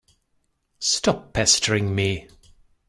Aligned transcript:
Stop 0.79 1.31
pestering 1.31 1.93
me! 1.93 2.27